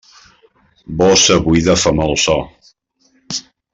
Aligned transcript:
Bossa 1.01 1.37
buida 1.43 1.75
fa 1.83 1.93
mal 1.99 2.17
so. 2.25 2.39